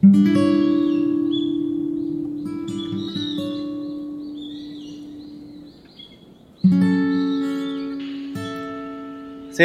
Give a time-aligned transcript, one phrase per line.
[0.00, 0.06] 精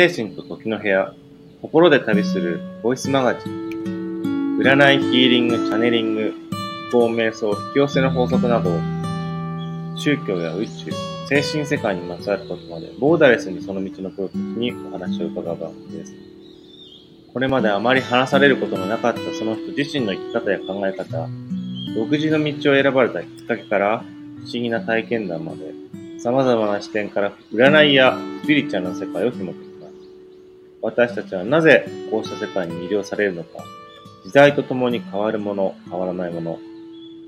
[0.09, 1.13] 神と時の部屋、
[1.61, 6.33] 心で旅するボイスマガジン、占いヒーリング、チャネリング、
[6.91, 8.71] 思考瞑想、引き寄せの法則など、
[9.95, 10.91] 宗教や宇宙、
[11.29, 16.32] 精神世界にまつわることまで、ボーダレスにその道のプロたちにお話を伺う番組です。
[17.33, 21.27] これまであまり話されることのなかったその人自身の生き方や考え方、
[21.95, 25.73] 独自の道を選ばれたきっかけから不思議な体験談まで、
[26.19, 29.93] 様々な視点から占いやスピリチュアルな世界を紐解きます。
[30.81, 33.63] 私たちはなぜこうした世界に魅了されるのか、
[34.23, 36.59] 時代とともに変わるもの、変わらないもの、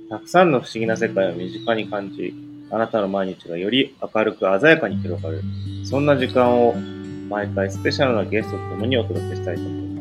[0.10, 2.36] たくさんの不思議な世界を身近に感じ、
[2.70, 5.42] あなたの毎日がより明るく鮮やかに広がる、
[5.84, 6.76] そんな時間を
[7.28, 9.95] 毎回スペシャルなゲストと共にお届けしたいと思います。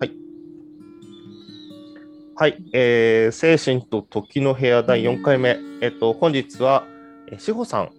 [0.00, 0.12] はい。
[2.36, 5.58] はい、えー、精神と時の部屋第4回目。
[5.80, 6.84] えっと、本日は、
[7.28, 7.90] えー志保さん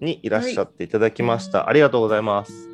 [0.00, 1.68] にいらっしゃっていただきました。
[1.68, 2.68] ありがとうございます。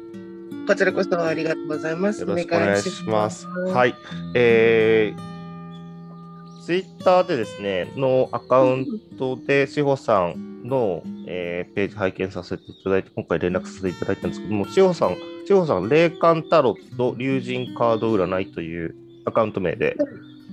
[0.66, 2.20] こちらこそありがとうございます。
[2.20, 3.47] よろしくお願いします。
[3.48, 3.94] はい。
[4.34, 8.86] えー、ツイッターでですね、のアカウン
[9.19, 15.17] トで、志保さんの、えーページ拝見させていただいて、今回連絡させていただいたんですけども、志保さん、
[15.53, 18.95] 志保さん、霊感タロット、竜神カード占いという
[19.27, 19.97] アカウント名で、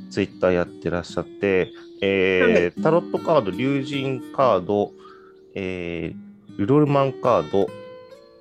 [0.09, 4.91] ツイッターやってらっしゃって、えータロットカード、竜神カード、
[5.55, 7.67] えールロルマンカード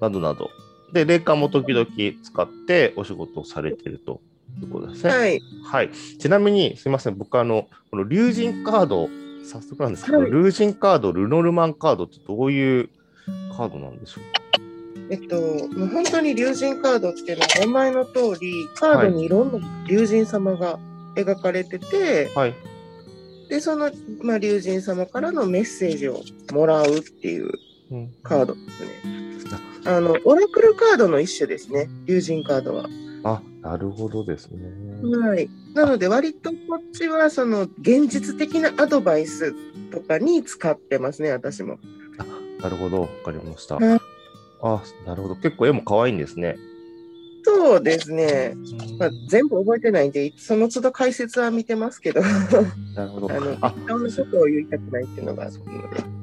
[0.01, 0.51] などなど、
[0.93, 1.87] で、霊感も時々
[2.23, 4.21] 使ってお仕事をされていると
[4.61, 5.11] いうことですね。
[5.11, 5.41] はい。
[5.63, 5.91] はい。
[6.19, 9.09] ちなみに、すみません、僕、あの、この竜神カード、
[9.45, 12.91] 早速なんですけど、はい竜神カード、ルノルマンカードってどういう
[13.57, 14.21] カードなんでしょ
[15.11, 20.79] えっと、もう本当に竜神カードっていうのは、名前の通り、カードにいろんな竜神様が
[21.15, 22.55] 描かれてて、うはい。
[23.49, 23.91] で、その、
[24.23, 27.51] まあ、竜神様からのメッセージをもらうっていう
[27.91, 29.59] うん、カードですね。
[29.87, 32.87] あの、オラクルカードの一種ですね、竜神カードは。
[33.25, 34.61] あ、なるほどですね。
[35.19, 35.49] はい。
[35.75, 39.55] なので、割とこっちは、その、現実的なアドバイス
[39.91, 41.79] とかに使ってますね、私も。
[42.61, 43.77] なるほど、わかりました。
[43.77, 44.01] はい
[44.63, 45.37] あ、なるほど。
[45.37, 46.57] 結構絵も可愛いんですね。
[47.45, 48.55] そうですね。
[48.99, 52.21] まあ、全部覚えてないんで、その都度解説は見てますけど、
[52.95, 53.31] なるほど。
[53.31, 56.19] あの、あ、そんなことを言いたくないっていうのがあるので。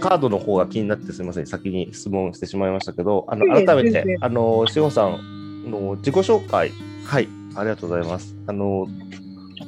[0.00, 1.46] カードの方が気になってすみません。
[1.46, 6.72] 先に質問してしまいましたけど、あの改めてあの、志保さんの自己紹介、
[7.04, 8.34] はい、ありがとうございます。
[8.46, 8.86] あの、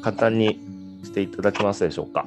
[0.03, 0.61] 簡単に
[1.05, 2.27] していただけますでしょうか？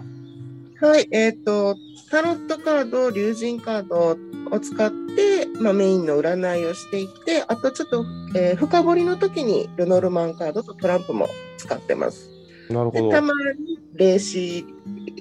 [0.84, 1.78] はい、えっ、と、
[2.12, 4.18] タロットカード、竜神カード
[4.52, 8.06] を使って、まあ、メインの占いをしていって、あとちょっと、
[8.36, 12.30] えー深掘りの時にルノルマンカードとトランプも使ってます。
[12.68, 13.10] で、なるほど。
[13.12, 14.66] たまに霊視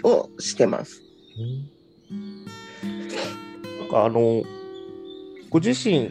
[0.03, 1.01] をしてます。
[3.79, 4.43] なんかあの、
[5.49, 6.11] ご自身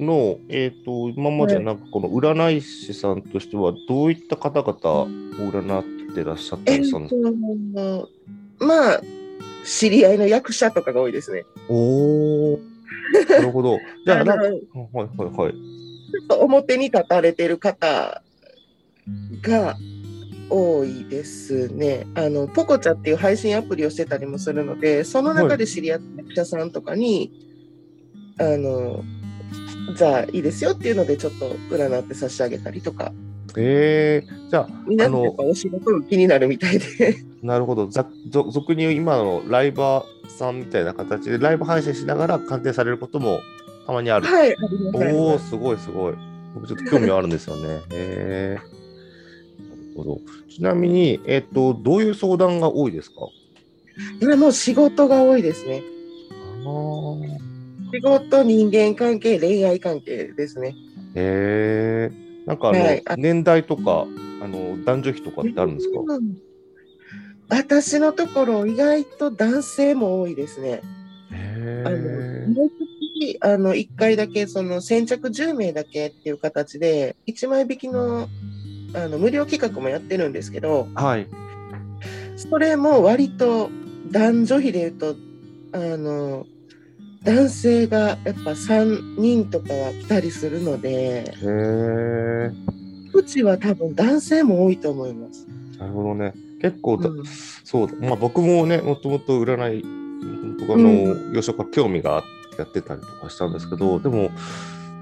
[0.00, 4.72] の、えっ、と、今までなんかこの占い師さんとしては、どういった方々
[5.02, 8.08] を占ってらっしゃったんですか、と、
[8.58, 9.00] まあ、
[9.64, 11.44] 知り合いの役者とかが多いですね。
[11.68, 12.58] おー、
[13.30, 13.78] なるほど。
[14.04, 15.52] じゃあ、なんか、はいはいはい。
[15.52, 18.22] ちょっと表に立たれてる方
[19.42, 19.76] が
[20.50, 22.06] 多いですね。
[22.14, 27.32] あの、ポコチャっていう配信アプリをしてたりもするので、その中で知り合った役者さんとかに、
[28.38, 29.02] あの、
[29.96, 33.12] じゃあいいですよっていうのでちょっと占って差し上げたりとか、
[33.56, 37.33] えー、じゃあ、皆さんお仕事が気になるみたいで。
[37.44, 37.86] なるほど。
[37.88, 43.40] ざぞ俗に今のライバーさんみたいな形でライブ配信しながら鑑定されることも
[43.86, 44.26] たまにある。
[44.26, 44.56] はい、
[44.94, 46.14] おお、ますすごいすごい。
[46.54, 47.62] 僕ちょっと興味あるんですよね。
[47.68, 48.58] へえ。
[48.58, 50.20] なるほど。
[50.48, 53.16] ちなみに、えっ、と、どういう相談が多いですか？
[54.22, 55.82] 今もう仕事が多いですね。
[57.92, 60.74] 仕事、人間関係、恋愛関係ですね。
[61.14, 62.12] へえ。
[62.46, 64.06] なんかあの、はいあ年代とか、
[64.42, 66.00] あの、男女比とかってあるんですか？
[66.00, 66.36] うん
[67.48, 70.82] 私のところ、意外と男性も多いですね。
[71.30, 72.46] へあのえ。
[72.48, 78.28] 毎月あの1回だけその先着10名だけっていう形で1枚引きの
[78.94, 81.26] あの無料企画もやってるんですけどはい。
[82.36, 83.70] それも割と
[84.10, 85.16] 男女比で言うと
[85.72, 86.46] あの
[87.24, 92.50] 男性がやっぱ3人とかは来たりするのでへえ。
[93.12, 95.46] うちは多分男性も多いと思います。
[95.78, 96.34] なるほどね。
[96.64, 97.24] 結構だ、うん
[97.64, 97.94] そうだ。
[98.00, 99.82] まあ僕もね、もともと占い
[100.58, 100.88] とかの
[101.32, 102.22] 幼少から興味があっ
[102.54, 104.30] てやってたりとかしたんですけど、でも、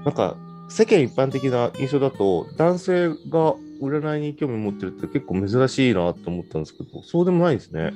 [0.03, 0.35] なんか
[0.67, 7.93] 世間一般的な印象だと、男性が占いに興味持ってるって結構珍しいなと思ったんですけど、そうでもないんですね。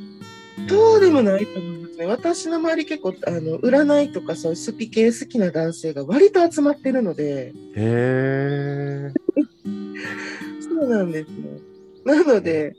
[0.69, 2.05] そうでもないと思いますね。
[2.05, 9.11] 私の周り結構あの占いとかそういうスピ系好きな男性が割と集まってるので、へえ。
[10.61, 11.67] そうなんですね。
[12.05, 12.75] なので、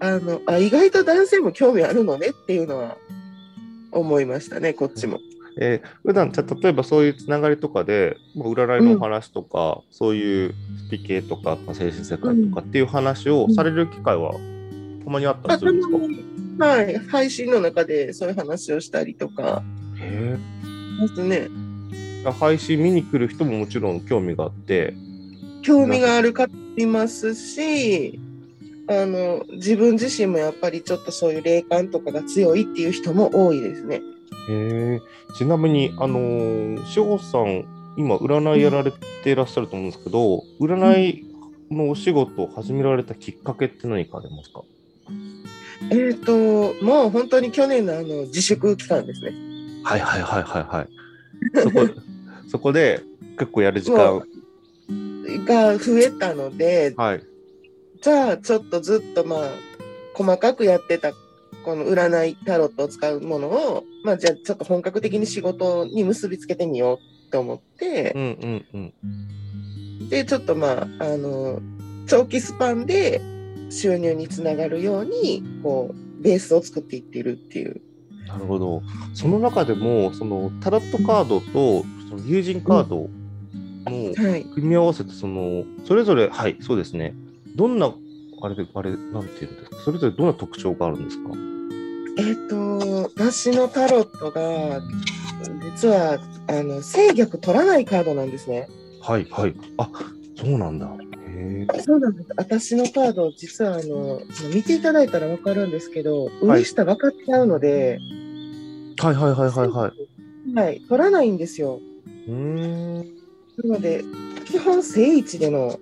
[0.00, 2.96] あのあ意外と男性も興味あるのねっていうのは
[3.92, 5.20] 思いましたね、こっちも。
[5.58, 10.54] えー普段じゃあ例えばそういうつながりとかで、まあ占いのお話とか、そういう
[10.86, 14.34] スピ系とか、まあ、精神世界とかっていう話をされる機会は
[15.04, 15.88] たまにあったりあするんです
[16.58, 19.62] か、はい、配信の中でそういう話をしたりとか。
[19.98, 20.36] へ
[21.00, 21.48] ますね。
[22.26, 24.94] え配信見に来る人ももちろん興味があって、
[25.62, 28.20] 興味がある方もいますし、
[28.88, 34.00] あの自分自身もやっぱりちょっとそういう霊感とかが強いっていう人も多いですね。
[34.48, 35.00] へえ
[35.36, 37.64] ちなみに、あのー、志保さん、
[37.96, 38.92] 今、占いやられ
[39.24, 41.26] ていらっしゃると思うんですけど、占い
[41.70, 44.62] のお仕事を始められたきっかけって何かありますか？
[45.90, 49.32] えっ、ともう本当に去年のあの自粛期間ですね。
[49.82, 50.88] はいはいはいはいはい。
[51.62, 51.88] そこ
[52.48, 53.02] そこで
[53.38, 54.22] 結構やる時間、
[55.44, 57.22] が増えたので、はい。
[58.02, 59.50] じゃあちょっとずっとまあ
[60.14, 61.12] 細かくやってた
[61.64, 66.98] この占いタロットを使うものを、まあじゃあちょっと本格的に仕事に結びつけてみよ
[67.28, 68.92] うと思ってう、んうん
[70.00, 70.08] うん。
[70.08, 71.60] でちょっとまああの
[72.06, 73.20] 長期スパンで
[73.70, 77.80] 収入につながるようにこうベースを作っていってるっていう。
[78.26, 78.82] なるほど。
[79.14, 83.08] その中でも、そのタロットカードとその友人カード
[83.84, 84.44] のはい。
[84.44, 87.14] 組み合わせて、その、それぞれ、はい、そうですね。
[87.56, 87.92] どんな、
[88.42, 88.98] あれで、あれ、なん
[89.28, 91.30] ていうんですか、それぞれどんな特徴があるんですか？
[92.18, 94.80] えっ、と私のタロットが
[95.76, 96.18] 実は
[96.48, 98.68] あの制御取らないカードなんですね。
[99.00, 99.54] はい、はい。
[99.78, 99.90] あ、
[100.34, 100.96] そうなんだ。
[101.84, 102.28] そうなんです。
[102.36, 104.20] 私のカード、実はあの、
[104.54, 107.98] 見ていただいたらわかるんですけど、上下分かっちゃうので、
[108.98, 110.54] はいはいはいはいはい。
[110.54, 111.80] はい、取らないんですよ。
[112.28, 112.96] うーん。
[113.64, 114.04] なので、
[114.46, 115.78] 基本正位置での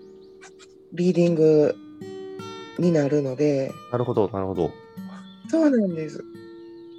[0.94, 1.76] リーディング
[2.79, 4.70] になるので、なるほど、なるほど。
[5.49, 6.25] そうなんです。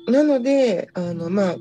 [0.08, 1.56] なので、あの、まあ、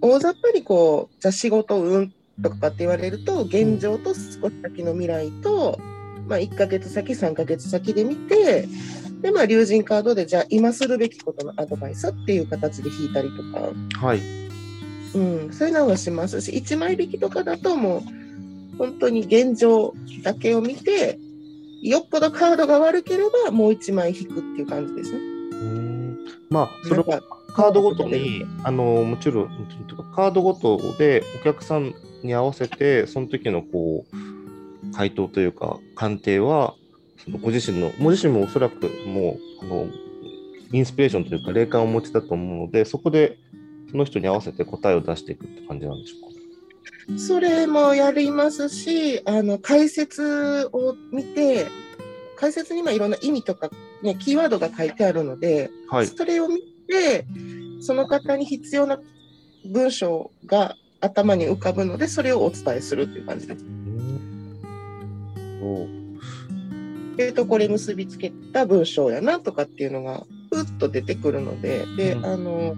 [0.00, 2.12] 大雑把にこう、じゃあ仕事運
[2.42, 5.78] とかって言われると、現状と少し先の未来と、
[6.28, 8.68] まあ、1ヶ月先、3ヶ月先で見て、
[9.20, 13.42] で、まあ、竜神カードで、じゃあ今するべきことのアドバイスっていう形で引いたりと
[13.98, 14.20] か、はい。
[15.14, 18.25] うん、そういうのはしますし、1枚引きとかだともう、
[18.78, 21.18] 本当に現状だけを見て、
[21.82, 25.18] よっぽどカードが悪ければ、もう1枚引くっていう感じですね。
[25.18, 26.18] うーん。
[26.50, 27.20] まあ、それは
[27.54, 29.48] カードごとに、あの、もちろん、
[30.14, 36.74] カードごとでお客さんに合わせて、その時のこう、回答というか、鑑定は、
[37.24, 39.86] そのご自身の、ご自身もおそらくもう、あの、
[40.72, 43.38] インスピレーションというか、霊感をお持ちだと思うので、そこで、
[43.90, 46.35] その人に合わせて答えを出していくって感じなんでしょうか？
[47.16, 51.68] それもやりますし、あの解説を見て、
[52.36, 53.70] 解説にまあいろんな意味とか、
[54.02, 56.06] ね、キーワードが書いてあるので、はい。
[56.06, 57.24] それを見て、
[57.80, 58.98] その方に必要な
[59.64, 63.64] 文章が頭に浮かぶので、それをお伝えするっていう感じです。
[65.60, 66.06] そう
[67.18, 72.76] えーと、これ結びつけた文章やなとかっていうのが、ふっと出てくるので、で、うんあの、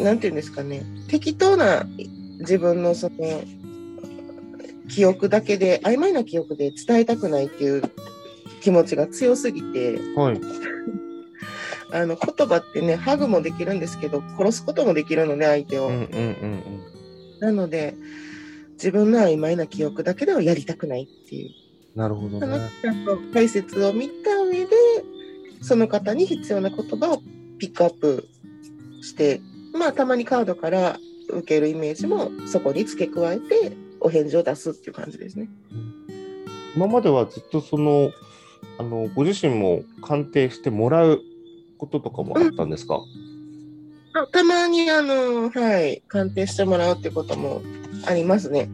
[0.00, 1.86] なんていうんですかね、適当な
[2.40, 3.42] 自分のその、
[4.88, 7.82] 記憶だけで、曖昧な記憶で伝えたくないっていう
[8.60, 10.40] 気持ちが強すぎて、はい。
[11.92, 15.88] あの、言葉ってね、ハグもできるんですけど、殺すこともできるので、相手を。
[15.88, 16.62] うんうんうん
[17.42, 17.96] なので、
[18.74, 21.50] 自分の曖昧な記憶だけではやりたくないっていう。
[21.96, 22.00] うん。
[22.00, 22.70] なるほどそのね。
[23.34, 24.68] 解説を見た上で、
[25.60, 27.22] その方に必要な言葉を
[27.58, 28.28] ピックアップ
[29.02, 29.40] して、
[29.72, 30.98] まあ、たまにカードから
[31.28, 35.48] 受けるイメージもそこに付け加えて、お返事を出すっていう感じですね。
[36.74, 38.10] 今まではずっとその、
[38.78, 41.22] あの、ご自身も鑑定してもらう
[41.78, 43.00] こととかもあったんですか、
[44.14, 47.62] あたまに、あの、はい、鑑定してもらうってことも
[48.06, 48.68] ありますね。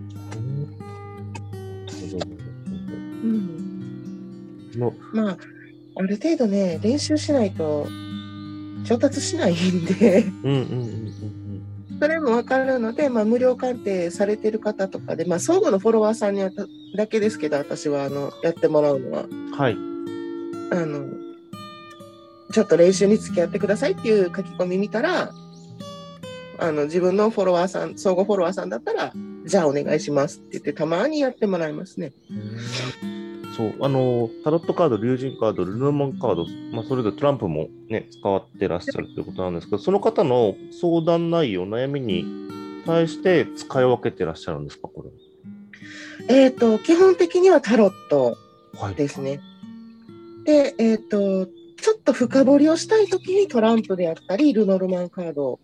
[3.23, 5.39] うん、のまあ、
[5.97, 7.87] ある程度ね、練習しないと
[8.85, 10.25] 上達しないんで。
[10.45, 11.38] うんうんうんうん
[12.01, 16.43] それも分かるので、まあ、無料鑑定されてる方とかで、まあ、相互のフォロワーさんに
[16.97, 19.27] だけですけど、私はあのやってもらうのは。
[19.53, 19.77] はい。
[20.71, 21.09] あの、
[22.53, 25.33] ちょっと練習に付き合ってくださいっていう書き込み見たら、
[26.61, 29.13] あの、自分のフォロワーさん、相互フォロワーさんだったら、
[29.45, 32.13] じゃあお願いしますって言って、たまにやってもらいますね。
[33.59, 42.25] そう、あの、タロットカード、竜神カード、ルノーマンカード、まあ、それぞれトランプもね、使ってらっしゃるということなんですけど、その方の相談内容、悩みに
[42.87, 45.11] 対して使い分けてらっしゃるんですか、これ。
[46.29, 48.37] えっ、と、基本的にはタロット
[48.75, 48.95] はい。
[48.95, 49.41] ですね。
[50.45, 55.59] で、えっ、と、ちょっと深掘りをしたいときにトランプであったり、ルノルマンカード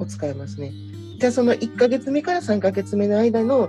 [0.00, 0.72] を使いますね。
[1.20, 3.68] じゃあその1ヶ月目から3ヶ月目の間の、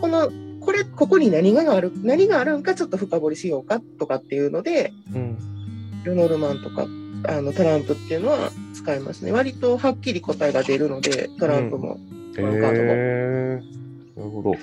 [0.00, 5.38] この、これ、ここに何がある、何があるんかちょっと深掘りしようかとかっていうので、うん。
[6.04, 6.86] ルノルマンとか、
[7.28, 9.32] あのトランプっていうのは使いますね。
[9.32, 11.98] 割とはっきり答えが出るので、トランプも。
[12.36, 12.92] へワンカードも。
[12.94, 13.60] え
[14.16, 14.54] なるほど。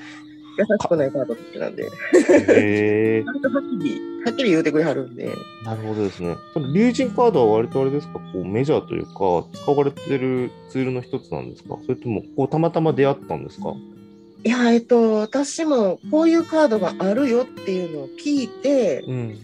[0.59, 1.87] 優しくないカード好きなんで、へ
[3.19, 5.31] え割とはっきり、はっきり言うてくれはるんで、
[5.63, 6.35] なるほどですね。
[6.55, 9.11] その竜神カードは割とあれですか、こうメジャーというか、
[9.53, 11.77] 使われてるツールの一つなんですか？
[11.85, 13.75] それとも、こうたまたま出会ったんですか？
[14.43, 19.37] いや、えっと、私もこういうカードがあるよっていうのを聞いて、うん。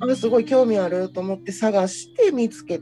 [0.00, 2.80] あすごい興味あると思って探して見つけ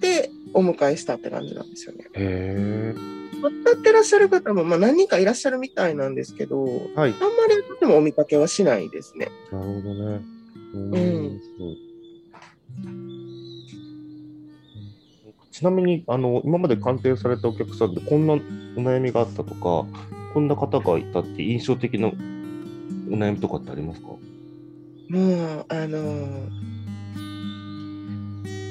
[0.00, 2.04] てお迎えしたって感じなんですよね。
[2.04, 2.94] へえ。
[3.40, 6.74] 使ってらっしゃる方も、まあ、何人かいらっしゃるみたいなんですけど、はい。
[6.94, 7.08] あんま
[7.48, 9.30] りでもお見かけはしないですね。
[9.52, 10.20] なるほどね。
[10.74, 11.40] うんうん
[15.50, 18.36] ちなみにあの今まで鑑定されたお客さんでこんなお
[18.76, 19.84] 悩みがあったとか
[20.32, 22.12] こんな方がいたって印象的なお
[23.12, 24.06] 悩みとかってありますか？
[24.08, 24.18] も
[25.10, 26.70] う、あのー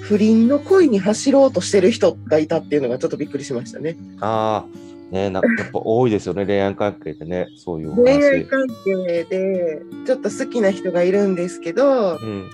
[0.02, 3.96] 不倫の恋に走ろうとしてる人がいたっていうのがちょっとびっくりしましたね。
[4.20, 8.46] ああねなんか やっぱ多いですよね恋愛関係でねそういうお恋愛話。
[8.46, 12.50] 関係でちょっと好きな人がいるんですけど、うん。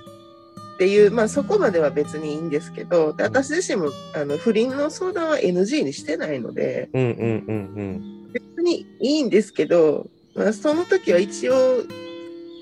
[0.75, 7.09] っていう、まあそこまでは別にいいんですけど、で私自身もあの不倫の相談は NG にしてないので、うんうん
[7.47, 11.83] うん別にいいんですけど、まあ、その時は一応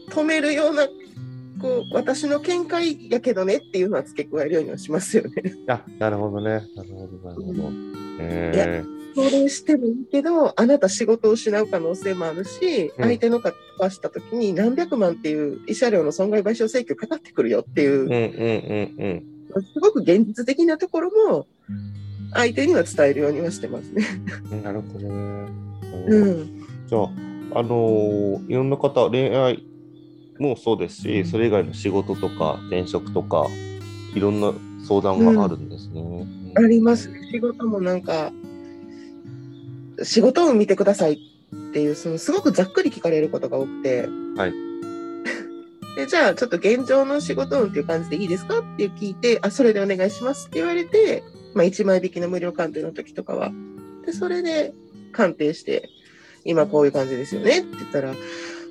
[0.09, 0.87] 止めるような、
[1.59, 5.31] こう、私の見解やけどねっていうのは付け加えるようにはしますよね。
[5.45, 5.71] うん。
[5.71, 7.71] あなるほどねなるほどなるほど。
[8.19, 8.83] え
[9.15, 19.33] それしてもいいけど、あなた仕事を失う可能性もあるし、うん相手の方がした時に何百万っていう慰謝料の損害賠償請求かかってくるよっていうー、うんうんうん
[19.73, 21.47] すごく現実的なところも
[22.33, 24.05] 相手には伝えるようにはしてますね。
[24.51, 24.63] うん。
[24.63, 25.51] なるほどね。
[26.07, 26.65] うん。
[26.87, 27.09] じゃあ、
[27.59, 29.63] あのーいろんな方、恋愛
[30.39, 33.47] もそうですし、それ以外の仕事とか転職とか、
[34.15, 34.53] いろんな
[34.87, 36.25] 相談があるんですね。
[36.55, 37.09] あります。
[37.31, 38.31] 仕事もなんか、
[40.01, 44.07] 仕事を見てくださいっていう、そのすごくざっくり聞かれることが多くて。
[44.35, 44.72] はい。
[45.95, 51.23] で、じゃあ、ちょっと現状の仕事運っていう感じでいいですかって聞いて、あ、それでお願いしますって言われて、
[51.53, 53.51] まあ、1枚引きの無料鑑定の時とかは。
[54.05, 54.73] で、それで
[55.11, 55.89] 鑑定して、
[56.45, 58.15] 今こういう感じですよねって言ったら、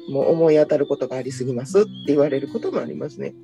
[0.09, 3.35] もう思い当たることがありすぎますって言われることもありますね。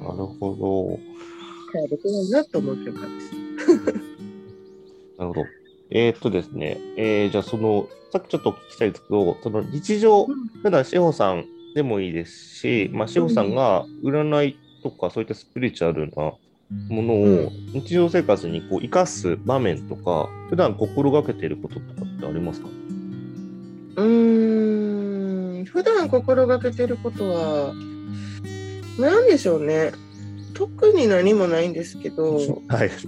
[0.00, 0.98] なるほど。
[1.72, 2.90] カード怖いなと思うです。
[5.16, 5.46] なるほど。
[5.90, 10.26] えーっとですね、えーじゃあその、さっきちょっとお聞きしたいんですけど、その日常、
[10.62, 16.32] 普段志保さんでもいいですし、まあ、志保さんが占いとかそういったスピリチュアルな
[16.88, 22.68] ものうを日常生活にこう生かす場面とか、普段心がけていることとかってありますか？
[23.96, 27.74] うーん、普段心がけてることは、
[28.98, 29.92] 何でしょうね。
[30.54, 32.36] 特に何もないんですけど、
[32.68, 32.90] はい。
[32.90, 33.04] 占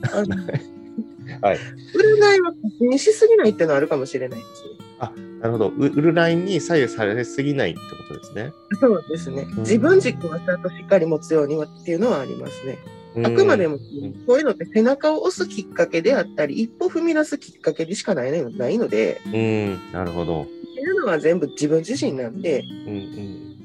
[2.37, 4.92] いは過信しすぎないっていうのはあるかもしれないですね。
[5.41, 5.69] なるほど。
[5.69, 8.53] う占いに左右されすぎないってことですね。
[8.81, 9.43] そうですね。
[9.43, 12.79] うん自分軸はちゃんとしっかり持つようにはっていうのはありますね。
[13.25, 13.79] あくまでも、ん
[14.27, 20.43] こういうのって背中を押すきっかけであったり、一歩踏み出すきっかけでしかないのないので、うん、なるほど。
[20.43, 23.57] っていうのは全部自分自身なんで、うんうん、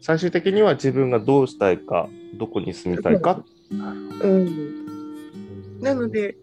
[0.00, 3.44] 最終的には自分がどうしたいか、どこに住みたいか。
[3.70, 5.80] うん。
[5.80, 6.36] なので、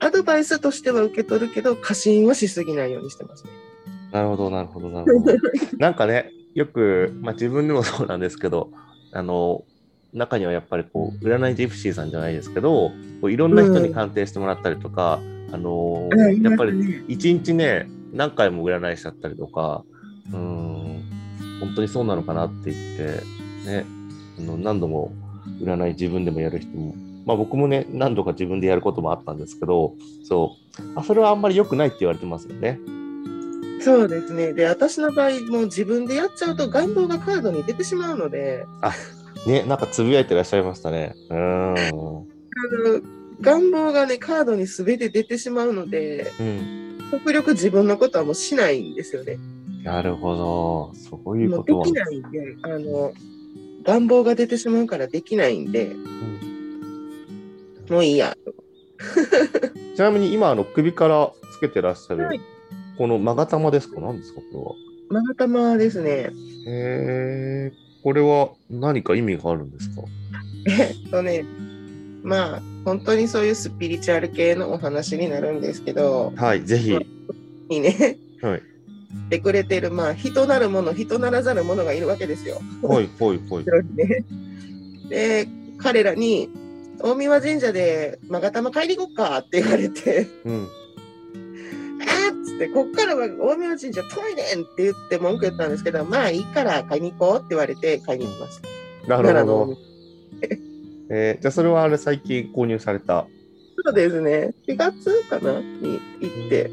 [0.00, 3.50] アドバイスとしては受け取るけど、過信はしすぎないようにしてますね。
[4.12, 5.32] なるほど、なるほど、なるほど。
[5.78, 8.70] なんかね、よく、まあ、自分でもそうなんですけど、
[9.12, 9.64] あの、
[10.12, 12.90] 中にはやっぱりこう、占いジプシーさんじゃないですけど、
[13.20, 15.20] こういろんな人に鑑定してもらったりとか、
[15.52, 16.08] あの、
[16.42, 19.84] やっぱりり、一日ね、何回も占いしちゃったりとか、
[20.32, 21.02] うーん、
[21.60, 23.22] 本当にそうなのかなって言って、
[23.66, 23.84] ね、
[24.38, 25.12] あの何度も
[25.60, 26.94] 占い自分でもやる人も、
[27.26, 32.78] まあ僕もね、何度か自分でやることもあったんですけど、そう、あそれはあんまり良くないって言われてますよね。
[33.80, 34.52] そうですね。
[34.52, 38.66] で、私の場合、もう自分でやっちゃうと願望がカードに出てしまうので、
[39.46, 41.14] ね、なんかつぶやいてらっしゃいましたね。
[41.30, 41.74] うーん。
[41.78, 42.26] あの
[43.40, 46.98] 願望がね、カードに全て出てしまうので、うん。
[47.10, 49.38] 極力自分のことはもうしないんですよね。
[49.82, 50.92] なるほど。
[50.94, 51.92] そういうもうでことはき。
[51.92, 53.12] ないんで、あの、
[53.82, 55.96] 願望が出てしまうからできないんで、
[57.90, 58.36] もういいや。
[59.96, 62.40] ちなみに今、あの首からつけてらっしゃる、はい
[62.98, 63.98] この勾玉ですか？
[64.00, 64.40] 何ですか？
[64.52, 64.76] こ
[65.08, 66.10] マガタマですね。
[66.10, 66.28] れは。
[66.28, 66.32] へ
[66.66, 67.72] え、
[68.04, 70.02] これは何か意味があるんですか？
[70.68, 71.42] えっとね、
[72.22, 76.94] まあ、本当にそういうスピリチュアル系のお話になるんですけど、はい、ぜひ。
[77.70, 78.58] にね、はい。
[78.58, 78.64] し
[79.30, 82.60] てくれてる、まあ、人なるもの、人ならざるものがいるわけですよ。
[82.82, 83.64] ほいほいほい。
[85.08, 86.50] で、彼らに、
[87.02, 90.68] 大神神社で勾玉買いに行こっかって言われて、うん。
[92.02, 98.60] あーっつって、こっからは大神神社遠いねんって言って文句言ったんですけど、まあいいから買いに行こうって言われて買いに行きまし
[99.06, 99.16] た。
[99.16, 99.76] なるほど。
[101.12, 103.26] えーじゃあそれはあれ最近購入された？
[103.84, 104.54] そうですね。
[104.68, 106.70] 4月かなに行って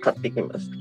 [0.00, 0.76] 買ってきました。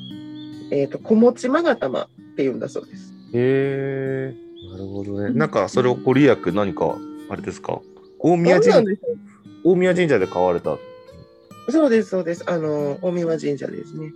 [0.71, 3.13] えっ、と、小持勾玉っていうんだそうです。
[3.33, 4.33] へえ、
[4.71, 5.29] なるほどね。
[5.37, 6.97] なんかそれをご利益何か、
[7.29, 7.81] あれですか？
[8.23, 9.17] 大宮神んですよ
[9.65, 10.77] 大宮神社で買われた。
[11.69, 12.43] そうです、そうです。
[12.49, 14.13] あの、大神神社ですね。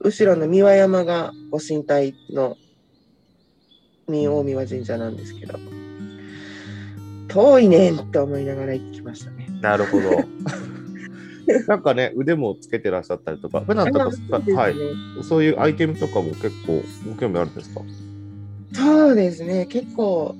[0.00, 2.56] 後ろの三輪山がご神体の
[4.08, 5.58] 三大神神社なんですけど、
[7.28, 9.48] 遠いねんって思いながら行きましたね。
[9.60, 10.10] なるほど。
[11.68, 14.10] なんかね、腕もつけてらっしゃったりとか、普段とか、
[14.40, 14.74] ねはい、
[15.22, 17.82] そういうアイテムとかも結構ご興味あるんですか？
[18.74, 20.34] そうですね、結構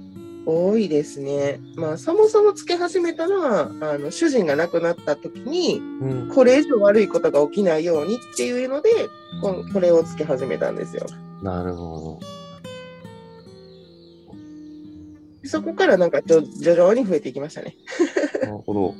[0.46, 1.60] 多いですね。
[1.74, 6.28] まあ、そもそもつけ始めたのは、あの主人が亡くなった時に、うん。
[6.28, 8.90] これ以上悪いことが起きないようにっていうので、
[9.42, 11.04] ここれをつけ始めたんですよ。
[11.42, 12.20] なるほ
[15.44, 17.76] そこからなんかちょ徐々に増えていきましたね。
[18.40, 18.46] ど。
[18.46, 18.94] なるほど。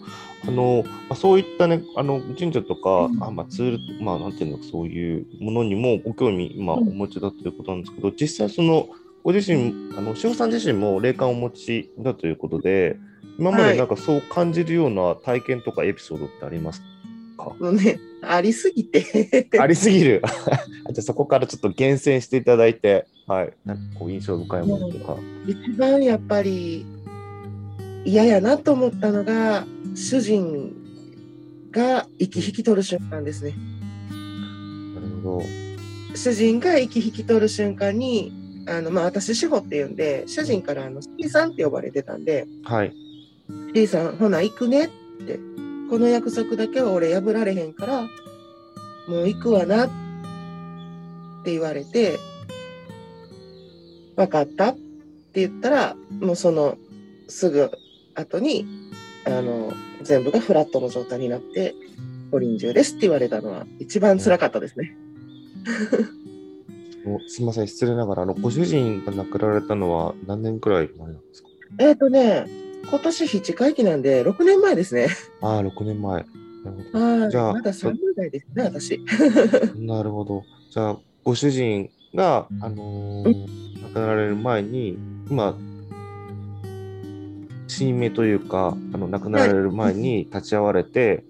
[0.47, 8.89] あの、まあ、そういったね、あの神社とか、うんあまあ、ツール、まあ、なんていうの、そういうものにもご興味、今、おうん持ちだということなんですけど、実際、その、
[9.27, 12.97] ご自身、あの、塩さん自身も霊感をお持ちだということで、
[13.41, 16.81] 今まはいでなんかそう感じるような体験とかエピソードってあります
[17.37, 19.05] か、もうね、ありすぎて。
[19.59, 20.23] ありすぎる。
[20.31, 23.53] じゃあそこからちょっと厳選していただいて、はい。
[23.65, 25.17] なんかこう印象深いものとか。
[25.45, 26.87] 一番やっぱり
[28.05, 30.73] 嫌やなと思ったのが、主人
[31.73, 33.57] が息引き取る瞬間ですね。
[34.95, 35.43] なるほど。
[36.15, 42.93] 主人が息引き取る瞬間に、あのまあ、私、志保って言うんで、主人からあの C さんって呼ばれてたんで、はい。
[43.75, 44.89] C さん、ほな、行くねっ
[45.27, 45.39] て、
[45.89, 48.03] この約束だけは俺破られへんから、
[49.09, 49.89] もう行くわなっ
[51.45, 52.19] て言われて、
[54.17, 54.77] 分かったっ
[55.33, 56.77] て言ったら、もうその
[57.29, 57.71] すぐ
[58.15, 58.67] 後に、
[59.25, 61.75] あの、全部がフラットの状態になって、
[62.31, 64.97] ご臨終ですって言われたのは一番辛かったですね。
[67.07, 71.49] おすみません、失礼ながら、あのご主人が亡くなられたのは何年くらい前なんですか？
[71.79, 72.47] えっ、とね、
[72.89, 75.09] 今年七回忌なんで、6年前ですね。
[75.41, 76.25] ああ、6年前。
[76.93, 77.31] な。
[77.31, 78.99] じゃあまだ30代ですね、私。
[79.75, 79.75] ど。
[79.83, 80.43] なるほど。
[80.71, 83.47] じゃあ、ご主人が、あのー
[83.83, 84.99] 亡くなられる前に、
[85.31, 85.57] 今、
[87.69, 91.25] 死に目というか、あの亡くなられる前に立ち会われて、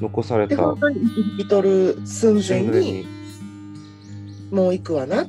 [0.00, 3.06] 残されで、た本当に息引き取る寸前に、
[4.50, 5.26] もう行くわなっ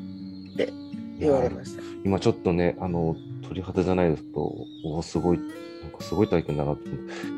[0.57, 0.71] て
[1.19, 1.81] 言われました。
[2.03, 3.15] 今ちょっとね、あの、
[3.47, 4.51] 鳥肌じゃないですけど、
[4.85, 5.47] おすごい、なん
[5.91, 6.89] かすごい体験だなって。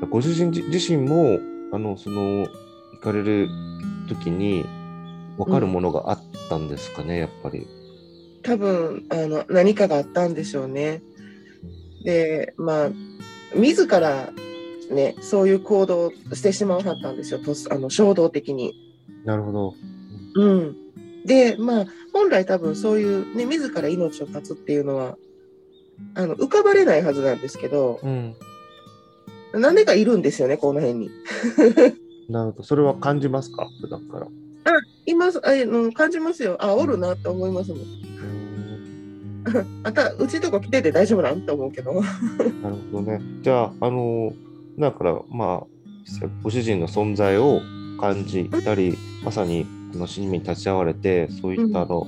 [0.09, 1.39] ご主人自自身も、
[1.71, 2.47] あの、その、
[2.93, 3.49] 行かれる
[4.07, 4.65] 時に、
[5.37, 7.65] 分かるものがあったんですかね、やっぱり。
[8.43, 11.01] 多分あの何かがあったんでしょうね。
[12.03, 12.89] で、まあ、
[13.55, 14.31] 自ら
[14.91, 18.73] ね、そういう行動をしてしまわはったんですよ、とあの衝動的に。
[19.23, 19.73] なるほど。
[20.35, 20.75] うん。
[21.25, 25.17] で、まあ、本来多分そういうね、自ら命を絶つっていうのは、
[26.15, 28.35] あの浮かばれないはずなんですけど、うん。
[29.53, 31.09] 何でかいるんですよね、この辺に。
[32.29, 32.63] なるほど。
[32.63, 33.67] それは感じますか？
[33.81, 34.27] 普段から。
[35.05, 36.55] 今あの感じますよ。
[36.59, 37.79] あ、おるなって思いますもん。
[39.83, 41.93] あた、うちとこ来てて大丈夫なんって思うけど。
[42.61, 43.21] なるほどね。
[43.41, 44.33] じゃあ、あの、
[44.77, 45.67] だから、まあ、
[46.43, 47.61] ご主人の存在を
[47.99, 52.07] 感じたり、まさにこの死に目に立ち会われて、そういったあの、か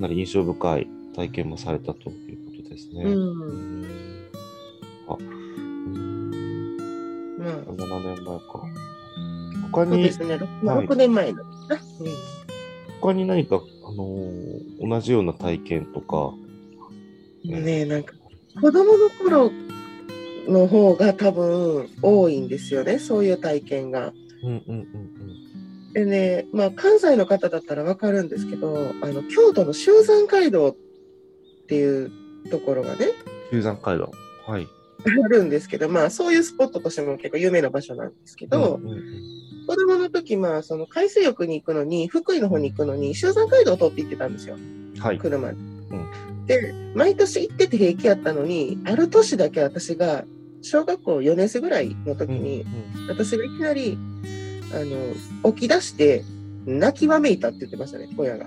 [0.00, 3.04] なり印象深い体験もされたということですね。
[3.04, 3.08] う。
[3.08, 3.86] うんん
[5.08, 6.76] あ、うん
[7.38, 8.64] まあ、7年前か。
[9.72, 11.44] 他にですね、6, まあはい6年前の。
[11.68, 11.78] な。
[13.00, 14.46] 他に何か、あのー
[14.88, 16.32] 同じような体験とか、
[17.44, 18.12] うん、ねえなんか
[18.60, 19.50] 子供の頃
[20.48, 24.12] の方が多分多いんですよねそういう体験が。
[24.42, 25.15] うんうんうん
[25.96, 30.76] でね、まあ、関西の方だったら分かるんですけどあの京都の修山街道っ
[31.68, 32.12] ていう
[32.50, 33.06] ところがね
[33.50, 33.62] うん。
[33.62, 34.12] 中山街道。
[34.46, 34.68] はい。
[35.24, 39.02] あるんですけど、まあ、そういうスポットとしても結構有名な場所なんですけど、うんうんうん
[39.66, 44.56] 子供の時、まあ、その海水浴に行くのに福井の方に行くのに修山街道を通って行ってたんですよ
[45.00, 45.18] はい。
[45.18, 45.56] 車で。
[46.46, 50.22] で毎年行ってて平気やったのにある年だけ私が
[50.62, 52.64] 小学校4年生ぐらいの時に、
[53.08, 53.96] 私がいきなり
[54.72, 54.78] あ
[55.44, 56.24] の起き出して
[56.66, 58.46] 泣きわめいたって言ってましたね親が。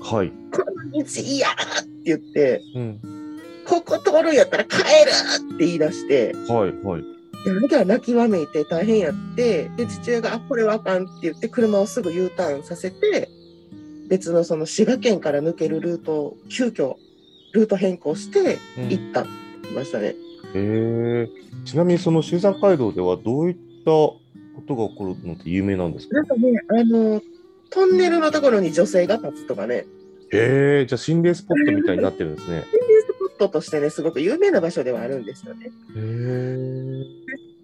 [0.00, 0.32] はい。
[0.52, 3.00] この道嫌って言ってうん。
[3.66, 4.82] ここ通るんやったら帰る
[5.54, 6.72] って言い出してはい。
[6.84, 7.02] はい。
[7.44, 13.28] であの時は泣きわめいて大変やってで父親が「あこれはあかん」って言って車をすぐ U ターンさせて
[14.08, 16.96] 別のその滋賀県から抜けるルートを急遽
[17.52, 19.26] ルート変更してうん行った、
[19.74, 20.08] ましたね。
[20.08, 20.14] へ
[20.54, 21.28] え。
[21.64, 23.90] ちなみにその修山街道ではどういった
[24.56, 26.16] ことが起こるのって有名なんですか？
[26.16, 27.22] なんかねあの
[27.70, 29.86] トンネルのところに女性が立つとかね
[30.32, 30.86] へえ。
[30.86, 32.64] じゃあ心霊スポットみたいになってるんですね。
[32.70, 35.66] 心霊スポットとしてねすごく有名な場所ではあるんですよね。
[35.66, 37.04] へえ。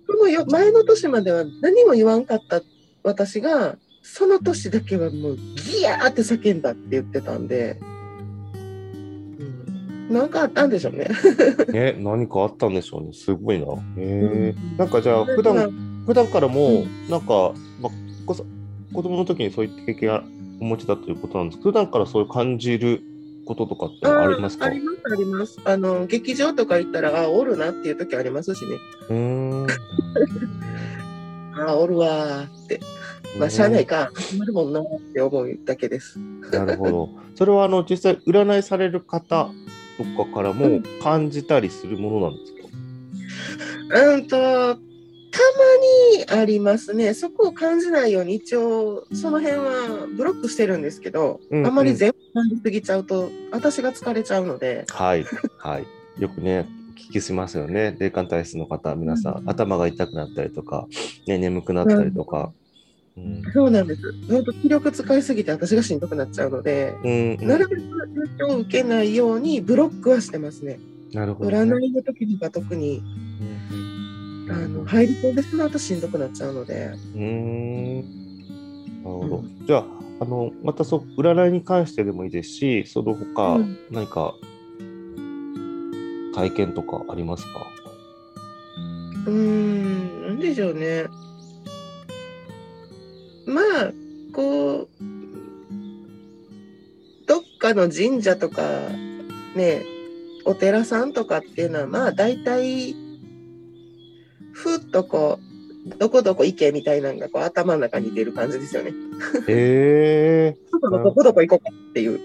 [0.07, 2.61] そのよ前の年までは何も言わんかった
[3.03, 7.79] 私がその年だけはもうギヤーって叫んだって言ってたんで、
[10.13, 11.09] うん、なんかあったんでしょうね。
[11.73, 13.13] ね、何かあったんでしょうね。
[13.13, 13.67] すごいな。
[13.67, 14.77] へえうん。
[14.77, 17.93] なんかじゃあ、普段、普段からもう、なんか、まあ、
[18.27, 18.45] こそ
[18.95, 20.25] 子供の時にそういった経験が
[20.61, 23.03] お持ちだということなんですけど、普段からそういう感じる
[23.47, 24.67] こととかってありますか？
[24.67, 25.59] ありますあります。
[25.65, 28.77] あの劇場とか行ったらあおるなっていう時ありますしね。
[29.09, 29.17] うー
[29.65, 29.67] ん。
[31.59, 32.81] あおるわーって。
[33.39, 34.11] まあしゃあないか。
[34.41, 36.19] あるもんなって思うだけです。
[36.53, 37.09] なるほど。
[37.35, 39.51] それはあの実際占いされる方
[39.99, 42.53] とかからも感じたりするものなんです
[43.91, 44.01] か？
[44.13, 44.77] うんと、たま
[46.37, 47.15] にありますね。
[47.15, 55.25] そこを感じないように一応その辺はブロックしてるんですけど、うんあまり全部感じすぎちゃうと私が疲れちゃうので、はい
[55.59, 55.87] はい。
[56.19, 56.69] よくね。
[56.95, 57.97] お聞きしますよね。
[57.99, 60.87] 霊感体質の方、皆さん、うん頭が痛くなったりとか、
[61.27, 62.53] ね、眠くなったりとか。
[63.17, 63.43] うん。
[63.53, 64.01] そうなんです。
[64.31, 67.39] 本当気力使いすぎて私がしんどくなっちゃうので、うん。
[67.41, 70.79] うんなるべく影響を受けないようにブロックはしてますね。
[71.13, 73.03] なるほどね、占いの時には特に。
[73.41, 74.49] うん。
[74.51, 76.91] あの入り込んでしまうとしんどくなっちゃうので。
[77.15, 77.97] うーん。
[79.05, 79.37] なるほど。
[79.39, 79.85] うじゃあ、
[80.21, 83.77] あの、またそう、占いに関してでもいいですし、その他、うん。
[83.91, 84.35] 何か
[86.35, 87.67] 体験とかありますか？
[89.27, 91.07] うーん、なんでしょうね。
[93.47, 93.93] まあ、
[94.33, 94.89] こう、
[97.27, 98.63] どっかの神社とか、
[99.55, 99.85] ね、
[100.45, 102.95] お寺さんとかっていうのは、まあ、大体、
[104.53, 108.93] ふっとこう、どこどこ行けみたいなのがこう頭の中に出る感じですよね。
[109.49, 112.21] へえどこどこどこ行こうかっていう。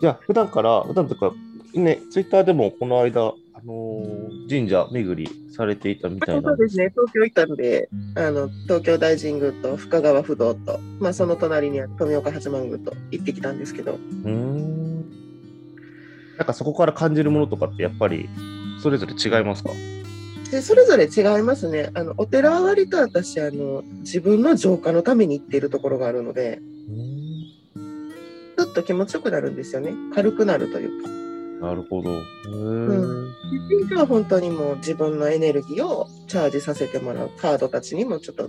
[0.00, 1.32] じゃあ、普段から、普段とか、
[1.72, 3.34] ね、ツイッターでもこの間、あ
[3.64, 14.84] のー神社巡りされていたみたいなんそうですね、東京行ったんで、あの東京大神宮と深川不動と、まあ、その隣にある富岡八幡宮と行ってきたんですけど、うーん。
[16.36, 18.28] なんかそこから感じるものとかってやっぱり
[18.82, 19.70] それぞれ違いますか？
[20.50, 21.90] でそれぞれ違いますね。
[21.94, 26.60] あのお寺は割と私あの、自分の浄化のために行っているところがあるので、
[28.58, 29.94] ちょっと気持ちよくなるんですよね。
[30.14, 31.23] 軽くなるというか。
[31.60, 32.10] なるほど。
[32.48, 33.34] うん
[33.94, 37.30] は本当にもう自分のエネルギーをチャージさせてもらう。
[37.36, 38.48] カードたちにもちょっと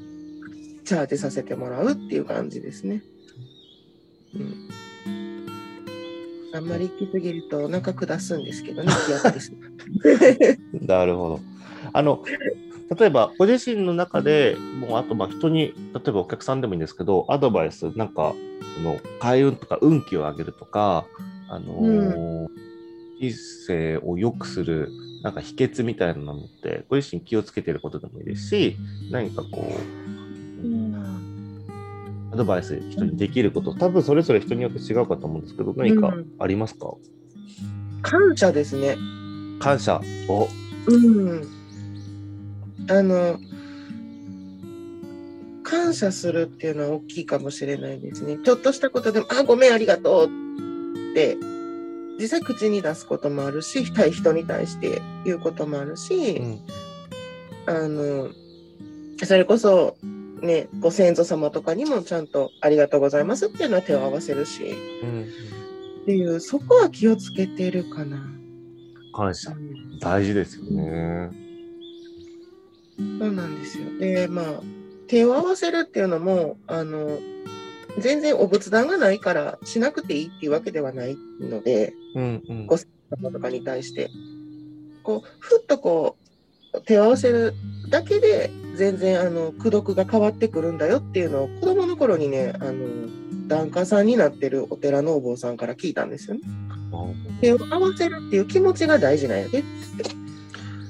[0.83, 3.03] チャージさせてもらうっていう感じですね。
[4.33, 4.69] うん。
[6.53, 8.91] あんまり行き過ぎるとお腹下すんですけどね。
[10.81, 11.39] なるほど。
[11.93, 12.23] あの、
[12.97, 18.35] 例えば、ご自身の中で、もうあと、まあ、人に、例えばお客さんでもいいんですけど、アドバイス、なんか、
[18.77, 21.05] その、開運とか運気を上げるとか、
[21.49, 22.64] あのー
[23.31, 24.91] 人生を良くする、
[25.23, 28.77] なんか秘訣みたいなのって、ご自身気をつけてることでもいいですし、
[29.11, 29.75] 何かこ
[30.63, 30.65] う、
[32.33, 36.93] アドバイス人にできること、多分それぞれ人によって違うかと思うんですけど、何かありますか、
[38.01, 38.97] 感謝ですね。
[39.59, 40.47] 感謝を。
[40.87, 41.41] うん。
[42.87, 43.39] あの、
[45.63, 48.37] 感謝するっていうのは大きいかもしれないですね。
[48.43, 51.37] ちょっとしたことでも、あ、ごめん、ありがとうって、
[52.19, 56.59] 実際口に出すこともあるし、対人に対して言うこともあるし、うん
[57.67, 58.29] あの、
[59.23, 59.97] それこそ、
[60.41, 65.25] ね、ご先祖様とかにもちゃんとありがとうございますっていうのは手を合わせるし、うん。
[66.03, 68.23] っていう、そこは気をつけてるかな。
[69.15, 69.55] 感謝う。
[69.55, 71.31] ん大事ですよね。
[72.97, 73.85] そうなんですよ。
[73.99, 74.45] で、まあ、
[75.07, 77.19] 手を合わせるっていうのも、あの、
[77.99, 84.09] 全然お仏壇がないからしなくていいっていうわけではないので、うんうんご様とかに対して、
[85.03, 86.17] こう、ふっとこ
[86.73, 87.53] う、手を合わせる
[87.89, 92.73] だけで、全然、あの、功徳が変わってくるんだよっていうのを、子供の頃にね、あの、
[93.47, 96.41] 檀家さんになってるお寺のお坊さんから聞いたんですよね。
[97.41, 99.65] 手を合わせるっていう気持ちが大事なんやでって。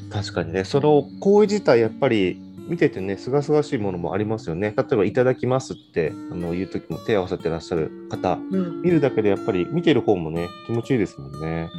[0.09, 4.73] 確かにね、その行為自体、やっぱり見ててね、すがすがしいものもありますよね。
[4.75, 11.69] 例えば、いただきますってあの言う時も手を合わせてらっしゃる方、うん見るだけでやっぱり見てる方もね、気持ちいいですもんね。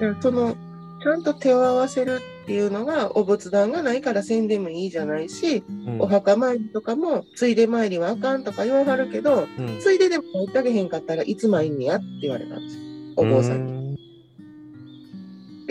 [0.00, 0.54] うん、その
[1.02, 12.82] ちゃんと手を合わせるっていうのがお仏壇がないからせんでもいいじゃないし、うんお墓参りとかもついで参りはあかんとか言わはるけどうんついででも参ってあげへんかったらいつ参んねやって言われたんですよ
[13.16, 13.98] お坊さんに。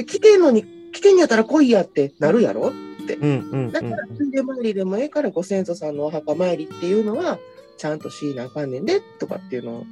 [0.06, 2.72] 来てんのに来てんやったら来いやってなるやろ？
[3.14, 7.40] うんうんだからついで参りでもええからご先祖さんのお墓参りっていうのは
[7.78, 9.86] ちゃんとしなあかんねんでとかっていうのを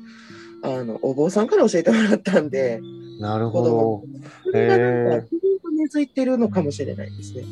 [0.64, 2.80] あのお坊さんから教えてもらったんで。
[2.82, 3.20] うん。
[3.20, 4.04] なる子ほど供。
[4.44, 5.28] それがなんか
[5.74, 7.44] 根付いてるのかもしれないですね。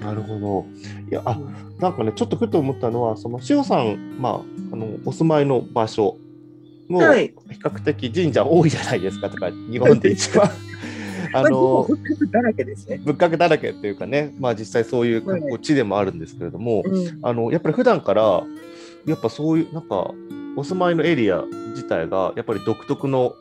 [0.00, 0.66] なるほど。
[1.10, 1.38] いや、あ、
[1.78, 4.34] なんかね、ちょっとふと思ったのは、その塩さん、まあ、
[4.72, 6.16] あの、お住まいの場所
[6.88, 7.34] も、はい。
[7.50, 10.50] 比較的神社多いじゃないですかとか、日本で一番。
[11.32, 13.00] あの、復活だらけですね。
[13.04, 17.18] ぶっかけだらけっていうかね、まあ実際そういうはいこう地でもあるんですけれども、うん。
[17.22, 18.42] あの、やっぱり普段から、
[19.06, 20.10] やっぱそういう、なんか、
[20.56, 23.34] お住まいのエリア自体が、やっぱり独特の、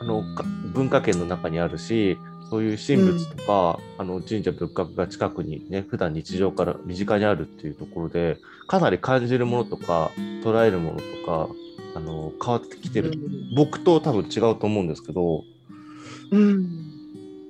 [0.00, 2.18] あの、か文化圏の中にあるし、
[2.52, 10.10] そういう神仏とか、あの神社仏閣が近くにね、普段日常から身近にあるっていうところで、かなり感じるものとか、
[10.44, 11.48] 捉えるものとか、
[11.94, 13.12] あの、変わってきてる。
[13.56, 15.44] 僕と多分違うと思うんですけど、
[16.30, 17.01] うん。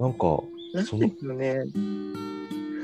[0.02, 1.64] なんか、そのね。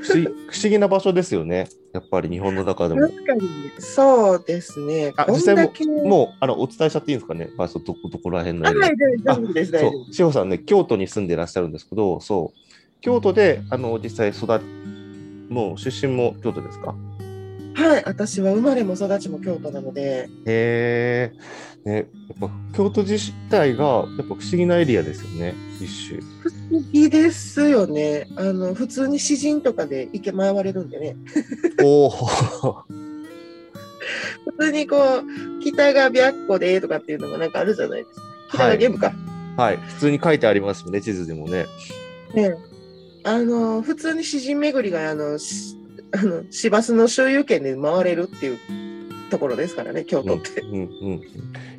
[0.01, 1.67] 不思議不思議な場所ですよね。
[1.91, 3.01] やっぱり日本の中でも。
[3.01, 3.41] 確かに、
[3.79, 5.11] そうですね。
[5.17, 5.73] あ、こ実際も
[6.05, 7.49] もう、あの、お伝えしちゃっていいんですかね？
[7.57, 12.59] 場所どこ、どこら辺のあ、エリアはい、大丈夫です、大丈そう、志保さんね、京都に住んでらっしゃるんですけど、そう、
[13.01, 14.59] 京都で、あの、実際育っ、
[15.49, 16.95] もう出身も京都ですか？
[16.95, 17.08] 夫。
[17.79, 21.31] はい、私は生まれも育ちも京都なので、へ
[21.85, 22.05] え、ね、やっ
[22.41, 26.19] ぱ京都自体が、やっぱ不思議なエリアですよね、一種。
[26.19, 28.27] 不思議ですよね。
[28.35, 31.15] あの、普通に詩人とかで行け回れるんでね。
[31.81, 32.83] おお、普
[34.59, 35.23] 通にこう、
[35.63, 38.21] 北が白虎でとかっていうのがなんかあるじゃないですか。
[38.49, 39.13] 北はい、が玄武か。
[39.55, 41.65] はい、普通に書いてありますよね、地図でもね。
[42.33, 42.55] ね
[43.23, 45.75] あの普通に詩人巡りがあのし
[46.11, 48.59] あの市バスの所有権で回れるっていう
[49.29, 50.61] ところですからね京都って。
[50.61, 51.21] うんうんうん、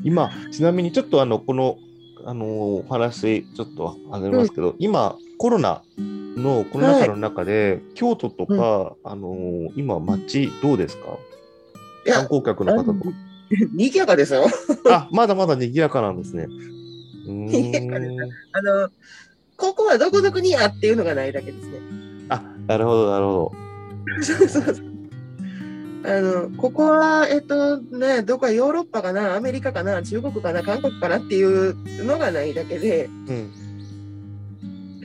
[0.05, 1.79] 今、ちなみにちょっとあのこの、
[2.25, 11.19] あのお話、ちょっとあげますけど、今、コロナのコロナ禍の中で、京都とか、あの今、街、どうですか？
[12.07, 13.11] 観光客の方とか。
[13.73, 14.47] 賑やかですよ。
[14.91, 16.47] あ、まだまだ賑やかなんですね。
[17.27, 18.13] う賑やかです。
[18.53, 18.91] あの
[19.57, 21.81] ここはどこどこにやっていうのがないだけですね。
[22.29, 23.53] あ、なるほど、なるほ
[24.23, 24.91] そうそうそう
[26.03, 33.35] あのここは、えっとね、どこかヨーロッパかな、アメリカかな、中国かな、韓国かなっていうのがないだけで、ど。
[33.35, 33.51] うん。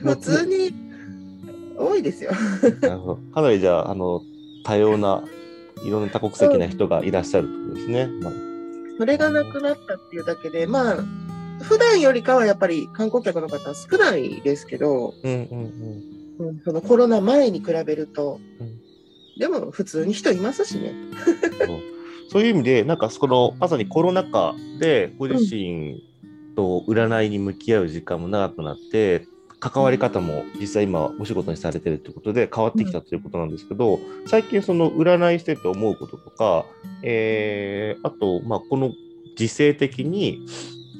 [0.02, 0.74] 普通に
[1.76, 2.32] 多いですよ。
[2.80, 3.16] なるほど。
[3.34, 4.22] かなりじゃあ、あの、
[4.64, 5.22] 多様な、
[5.84, 8.06] いろんな多国籍な人がいらっしゃるとですね。
[8.22, 8.32] まあ
[8.98, 10.96] それがなくなったっていうだけで、まあ、
[11.60, 15.48] 普段よりかはやっぱり観光客の方は少ないですけど、うんうん
[16.38, 16.48] うん。
[16.48, 18.85] うんそのコロナ前に比べると、うん
[19.38, 20.92] でも普通に人いますしね。
[22.28, 26.02] そういう意味で、なんかその、まさにコロナ禍で、ご自身
[26.56, 29.26] と占いに向き合う時間も長くなって、
[29.58, 36.66] 関わり方も実際今お仕事にされてるということで変わってきたということなんですけど、最近その占いしてて思うこととか、
[37.02, 38.92] えーあと、まあ、この
[39.36, 40.46] 時勢的に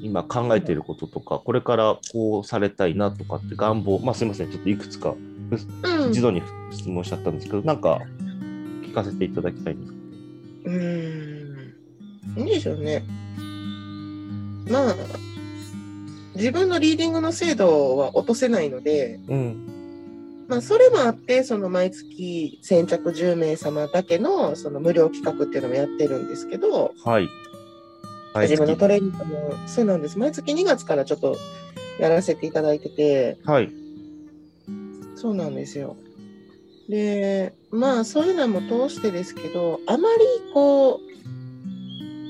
[0.03, 5.15] 今考えていることとか、これからこうされたいなとかって願望、まあすいません、ちょっといくつか。
[6.11, 8.01] 一度に質問しちゃったんですけど、なんか
[8.83, 9.99] 聞かせていただきたいんですか
[10.65, 11.73] うー
[12.37, 12.41] ん。
[12.41, 13.05] いいでしょうね。
[14.69, 14.95] まあ、
[16.35, 20.47] 自分のリーディングの精度は落とせないので、うん。
[20.49, 27.29] まあ、それもあって、その毎月先着10名様だけのその無料企画っていうのもやってるんですけど、はい。
[28.43, 30.19] 自分のトレーニングもそうなんです。
[30.19, 31.37] 毎月2月からちょっと
[31.99, 33.86] やらせていただいてて、はい。
[35.17, 35.97] そうなんですよ。
[36.89, 40.25] で、まあそういうのも通してですけど、あまり
[40.55, 41.01] こ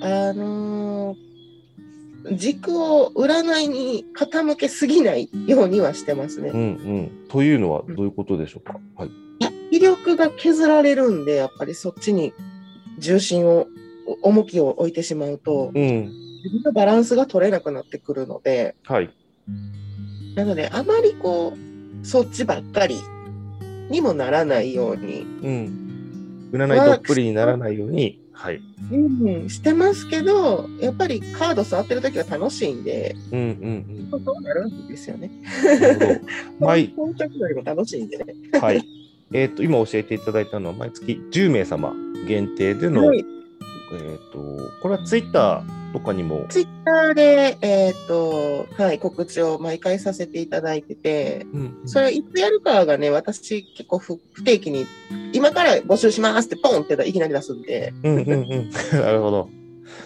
[0.01, 1.27] う、あのー
[2.33, 6.49] 軸を占いに傾けすぎないようにはしてますね。
[6.49, 7.29] うんうん。
[7.29, 8.81] というのはどういうことでしょうか？
[8.97, 9.09] はい。
[9.09, 9.13] い
[9.45, 12.33] や威力が削られるんで、やっぱりそっちに
[12.99, 13.69] 重心を、
[14.23, 16.11] 重きを置いてしまうと、うん。
[16.43, 19.11] 自分のバランスが取れなくなってくるので、はい。
[20.35, 21.59] なので、あまりこう、
[22.07, 23.01] そっちばっかり
[23.91, 26.51] にもならないように、うん。
[26.53, 28.61] 占いどっぷりにならないように、はい。
[28.93, 28.97] う
[29.45, 35.31] ん、してますけど、やっぱりカード触ってる時は楽しいんで、うんうんそうなるんですよね。
[35.65, 35.81] うん。
[35.81, 36.21] なるほど。
[36.67, 38.25] 毎、本当よりも楽しいんでね。
[38.61, 38.85] はい。
[39.33, 41.93] えっ、と、今教えていただいたのは、毎月10名様
[42.29, 43.25] 限定での、はい、えっ、
[44.33, 44.39] と、
[44.81, 54.87] これはツイッターとかにも、ツイッターで、えっ、と、はい、告知を毎回させていただいてて、うんそれいつやるかがね、私結構不不定期に、
[55.33, 58.71] 今から募集しますってポンっていきなり出すんで、うんうんうん。
[58.93, 59.49] なるほど。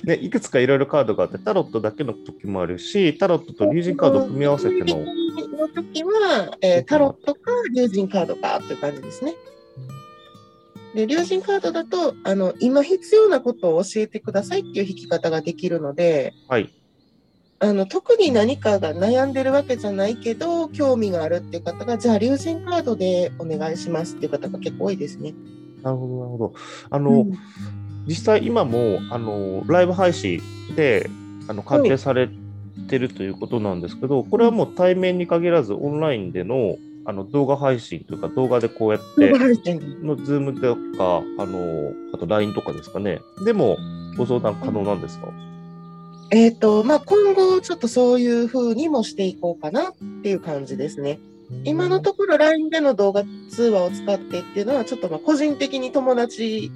[0.04, 4.84] で、いくつかいろいろカードがあって、タロットだけの時もあるし、タロットと竜神カードを組み合わせての。
[5.60, 9.34] の時は、えータロットか竜神カードかという感じですね。
[10.94, 16.72] で、竜神カードだと、あの、今必要なことを教えてくださいっていう引き方ができるので、はい。
[17.60, 25.34] あの、特に何かが悩んでるわけじゃないけど、興味があるっていう方が、じゃあ竜神カードでお願いしますっていう方が結構多いですね。
[25.82, 26.54] なるほど、なるほど。
[26.90, 27.38] あの、うん
[28.06, 30.40] 実際今も、あの、ライブ配信
[30.74, 31.08] で、
[31.48, 32.28] あの、鑑定され
[32.88, 36.76] てるということなんですけど、これはもう対面に限らず、オンラインでの、
[37.10, 39.32] あの、動画配信というか、動画でこうやって
[40.00, 43.20] のズームとか、あの、あと LINE とかですかね。
[43.44, 43.78] でも、
[44.16, 45.28] ご相談可能なんですか、
[46.30, 51.18] えっ、と、まあ、今後ちょっとそういう風にもしていこうかなっていう感じですね。
[51.64, 56.70] 今のところ LINE での動画通話を使ってっていうのは、ちょっとまあ個人的に友達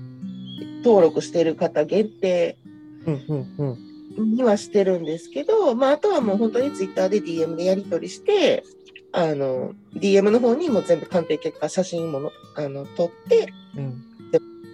[0.82, 2.58] 登録している方限定。
[4.16, 8.64] にはしてるんですけど、まあ、あとはもう本当に Twitter で DM でやり取りして、
[9.14, 14.04] あの、DM の方にも全部鑑定結果、写真ものあの撮って、うん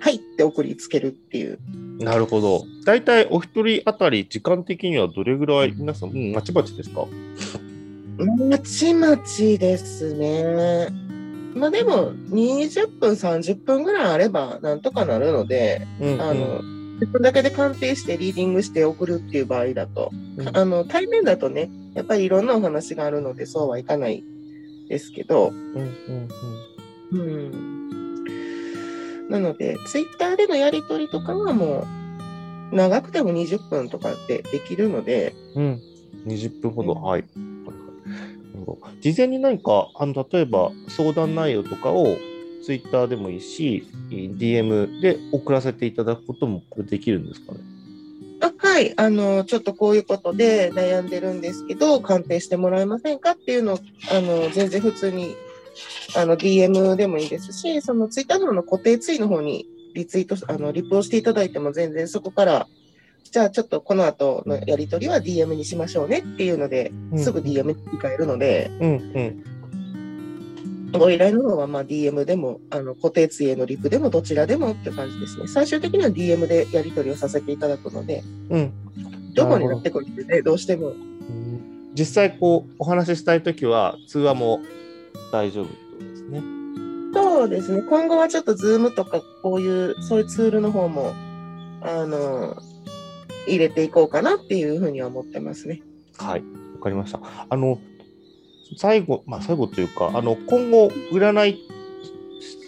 [0.03, 1.59] はいって送りつけるっていう。
[1.99, 2.65] なるほど。
[2.87, 7.05] 大体お一人当たり時間的にはどれぐらい、皆さん、うん、まちまちですか？
[8.49, 10.89] まちまちですね。
[11.55, 16.63] まあでも、20分、30分ぐらいあればなんとかなるので、うんあの、
[17.01, 24.23] 自分だけで鑑定してリーディングして送るっていう場合だと、うんあの、対面だとね、やっぱりいろんなお話があるので、そうはいかない
[24.89, 26.29] ですけど、うん
[27.13, 28.31] うんうん。
[29.31, 31.87] なので、ツイッターでのやり取りとかはも
[32.73, 35.81] う、長くても20分とかでできるので、うん。
[36.27, 36.33] うん。
[36.33, 36.93] 20分ほど。
[36.95, 37.23] はい。
[37.23, 37.31] はい
[39.01, 42.17] 事前に何か、あの例えば相談内容とかを
[42.63, 47.61] ツイッターでもいいし、DM で送らせていただくこともこれできるんですかね？
[48.43, 53.79] あはい、あの、ちょっとこういうことで悩んでるんですけど、鑑定してもらえませんかっていうのを、
[54.11, 55.35] あの、全然普通に、
[56.17, 62.67] あの、DM でもいいですし、そのツイッターの固定ツイの方にリツイート、あの、リプをしていただいても全然そこから、
[63.31, 69.45] じゃあちょっとこの後のやり取りは DM にしましょうねっていうので、うんすぐ DM に切り替えるので、うんうん。
[70.99, 75.47] ご依頼の方はまあ DM でも、あの固定ツイへのリプでもどちらでもって感じですね。
[75.47, 78.73] 最終的には DM でやり取りをさせていただくので、うん。
[79.35, 80.93] どこになってくるんでね、どうしても。
[81.95, 84.61] 実際こうお話ししたいときは通話も
[85.33, 86.43] 大丈夫ってことですね。
[87.13, 87.83] そうですね。
[87.83, 91.13] 今後はちょっと Zoom とかこういう、そういうツールの方も、
[91.83, 92.57] あの、
[93.47, 95.83] 入れていこうかなっていうふうには思ってますね。
[96.19, 96.41] はい、
[96.77, 97.21] わかりました。
[97.49, 97.79] あの、
[98.77, 101.59] 最後、まあ最後というか、あの、今後、占い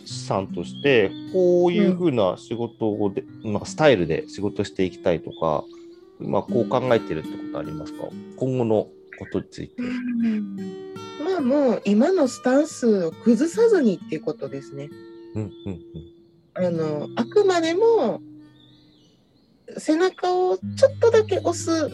[0.05, 5.65] 師さんとして、こういうふうな仕事をで、まあ、スタイルで仕事していきたいとか、
[6.19, 8.05] まあ、こう考えてるってことありますか？
[8.37, 8.89] 今後の
[9.19, 9.83] ことについて。
[11.25, 14.89] まあもう今のスタンスを崩さずにっていうことですね。
[15.35, 15.81] うんうん
[16.55, 18.21] あの、あくまでも
[19.79, 21.91] 背中をちょっとだけ押す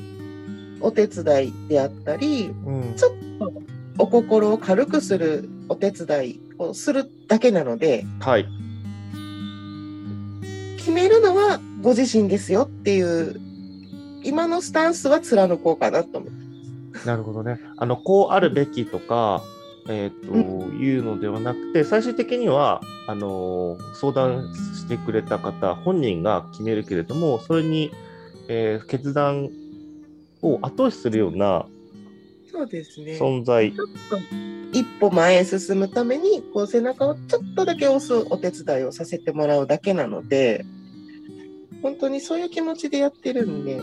[0.80, 2.80] お手伝いであったり、うん。
[2.80, 3.53] うんちょっと
[3.99, 8.46] お心を軽くするお手伝いをするだけなので、はい。
[10.78, 13.40] 決めるのはご自身ですよっていう、
[14.22, 17.07] 今のスタンスは貫こうかなと思って。
[17.07, 17.61] なるほどね。
[17.76, 19.42] あの、こうあるべきとか、
[19.88, 27.90] えっ、と、いうのではなくて、最終的には、あのー相談してくれた方、本人が決めるけれども、それに、
[28.49, 29.49] えー決断
[30.42, 31.66] を後押しするような
[32.51, 33.16] そうですね。
[33.16, 33.70] ち存在。
[33.70, 33.76] ょっ
[34.11, 34.18] と
[34.72, 40.64] 一歩前へ進むためにこう背中をちょっとだけ押すお手伝いをさせてもらうだけなので
[41.82, 43.80] 本当にそういう気持ちでやってるんで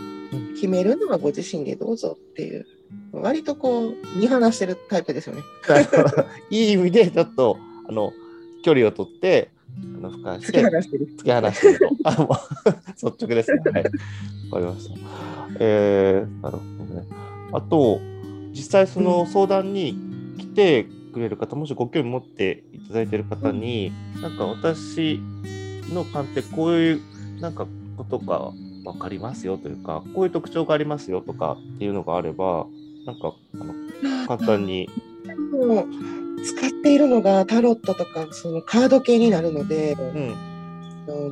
[0.55, 2.65] 決めるのはご自身でどうぞっていう
[3.11, 5.41] 割とこう見放してるタイプですよね。
[6.49, 7.57] いい意味でちょっと
[7.87, 8.11] あの
[8.63, 9.49] 距離を取って
[9.97, 11.07] あの俯瞰して放してる。
[11.17, 11.95] 突き放してると。
[12.03, 13.61] あもう率直ですね。
[13.71, 13.83] はい。
[13.83, 14.95] わかりました。
[15.59, 17.07] えー、なるほどね。
[17.53, 18.01] あと、
[18.55, 19.97] 実際その相談に
[20.37, 23.91] 来てくれる方、もしご興味持っていただいている方に、
[24.21, 25.19] なんか私
[25.93, 27.01] の鑑定、こういう
[27.41, 28.51] なんかことが
[28.83, 32.65] 分かりますよというか、こういう特徴がありますよとかっていうのがあれば、
[33.05, 33.73] なんかあの
[34.27, 34.89] 簡単に。
[36.45, 40.35] 使っているのがタロットとかそのカード系になるので、うん。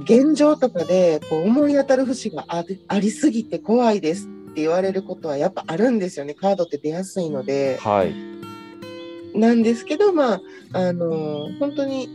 [0.04, 6.36] 現状とかでこう思い当たる節がありすぎて怖いですって言われることはやっぱあるんですよね。
[6.36, 7.80] カードって出やすいので。
[7.82, 8.14] はい。
[9.38, 10.42] なんですけど、まあ、
[10.74, 12.08] あの本当に、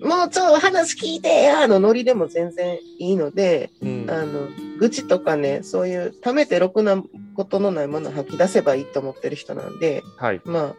[0.00, 4.06] もうちょっと話聞いてやのノリでも全然いいので、うん。
[4.08, 4.48] あの、
[4.78, 7.02] 愚痴とかね、そういう、ためてろくな
[7.34, 10.40] ことのないものを吐き出せばいいと思ってる人なんで、はい。
[10.44, 10.74] ま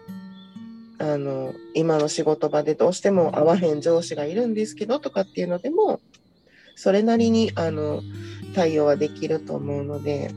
[0.99, 5.99] あ、あの、今の仕事場でどうしても会わへん上司がいるんですけどとかっていうのでも、
[6.77, 8.03] それなりに、あの、
[8.53, 10.29] 対応はできると思うので。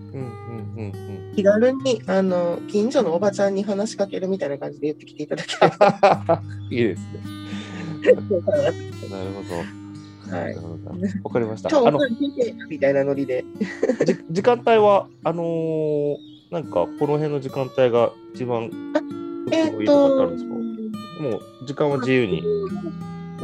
[1.37, 6.43] 気軽に、あの、近所のおばちゃんに話しかけるみたいな感じで言ってきていただければ。
[6.71, 7.21] いいですね。
[8.13, 10.35] なるほど。
[10.35, 10.57] はい
[11.25, 11.69] わかりました。
[11.69, 11.99] 超あの
[12.69, 13.45] みたいなノリで。
[14.07, 16.17] じ時間帯はあのー
[16.51, 18.71] なんかこの辺の時間帯が一番
[19.51, 20.31] えっいいと。
[21.21, 22.43] もう時間は自由に。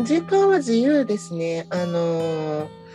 [0.04, 1.66] 時間は自由ですね。
[1.70, 2.85] あのー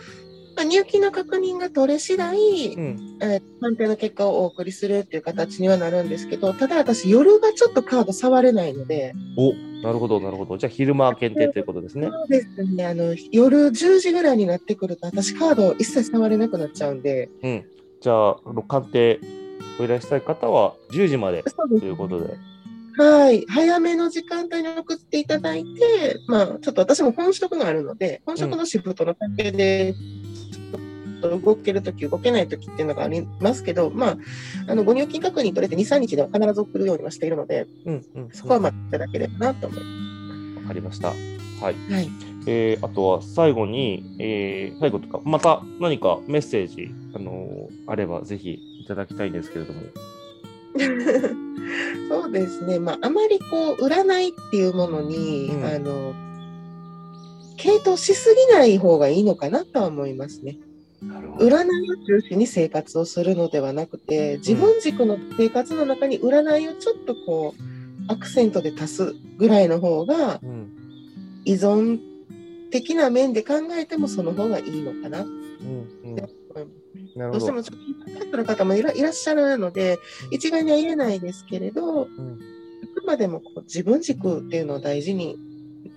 [0.56, 3.18] まあ入金の確認が取れ次第、うん。
[3.20, 9.52] えー判定の結果をお送りするっていう形にはなるんですけど、ただ私夜がちょっとカード触れないので、お、
[9.86, 10.58] なるほどなるほど。
[10.58, 12.08] じゃあ昼間限定ということですね。
[12.08, 12.84] そうですね。
[12.84, 17.64] あの夜10時ぐらいになってくると、私カードを一切触れなくなっちゃうんで、うん。
[18.00, 18.36] じゃあ
[18.66, 19.20] 鑑定
[19.78, 22.36] お依頼したい方は10時までということで。
[22.98, 29.94] はい、早めの時間帯に送っていただいて、まあ、ちょっと私も本職があるので、本職のシフトの関係で、
[31.22, 34.16] と動けるとき、動けないときっていうのがありますけど、まあ、
[34.66, 38.28] あのご入金確認取れて2、3日では必ず送るようにはしているので、うんうん。
[38.32, 41.08] そこは待っていただければなと思いまわかりました。
[41.08, 41.18] はい。
[41.88, 41.92] す。
[41.92, 42.10] はい。
[42.46, 49.80] えーあとは最後に、えー最後とか、また何かメッセージ、あのーあればぜひいただきたいんですけれども。
[52.08, 56.14] そうですね、まあ、あまりこう、占いっていうものに、うんあの、
[57.56, 60.58] 傾倒しすぎない方がいいのかなとは思いますね。
[61.38, 67.62] 占いを中心に生活をするのではなくて自分軸の生活の中に占いをちょっとこう
[68.08, 70.82] アクセントで足すぐらいの方がうん。
[71.44, 71.98] 依存
[72.70, 75.20] 的な面で考えてもその方がいいのかな。
[75.20, 76.16] うんうん。
[77.16, 77.36] など。
[77.36, 79.98] うしてもちょっとインの方もいらいらっしゃるので
[80.30, 82.06] 一概には言えないですけれど、んあ
[82.94, 85.36] くまでもこう自分軸っていうのを大事に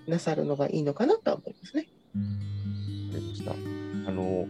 [0.08, 1.88] なさるのがいいのかなとは思いますね。
[4.08, 4.45] あの、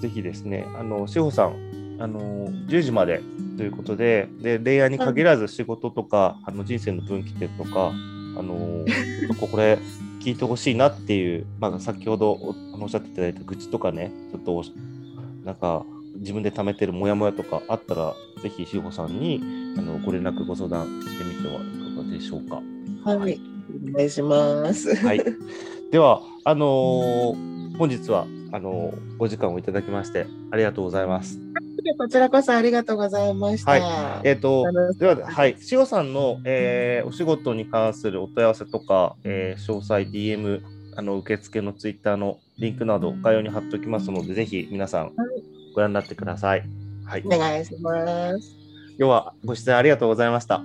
[0.00, 3.22] ぜひですね、あの、志保さん、あの、10時まで
[3.56, 7.92] ということで、で、恋愛に限らず仕事とか、あの、人生の分岐点とか、
[8.38, 8.84] あの、
[9.38, 9.78] これ、
[10.20, 14.64] 聞いてほしいなっていう、まあ、先ほどおっしゃっていただいた愚痴とかね、ちょっと
[15.44, 15.84] なんか、
[16.16, 19.40] 自分で貯めてるモヤモヤとかあったら、ぜひ志保さんに
[19.78, 21.58] あのご連絡、ご相談してみてはい
[21.96, 22.62] かがでしょうか。
[23.04, 23.40] はい、
[23.88, 24.94] お願いします。
[24.96, 25.22] はい。
[25.90, 31.38] では、あのー本日は、あのーお時間をいただきまして、ありがとうございます。
[31.98, 33.72] こちらこそありがとうございました。
[33.72, 40.62] はえっ、と、楽しでは、はい、しおさんの、えーお仕事に関するお問い合わせとか、えー詳細 DM、
[40.96, 45.12] あの受付のツイッターのリンクなど概要に貼っておきますので、ぜひ皆さん
[45.74, 46.64] ご覧になってください。
[47.04, 47.22] はい。
[47.24, 47.92] お願いしま
[48.38, 48.60] す。
[48.98, 50.62] 今日はご出演ありがとうございました。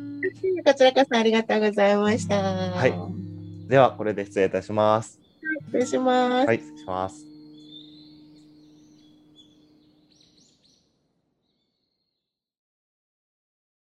[0.65, 2.41] こちらこそありがとうございました。
[2.41, 3.25] はい
[3.67, 5.19] では、これで失礼いたします。
[5.67, 6.47] 失礼します。
[6.47, 7.34] はい、失礼します。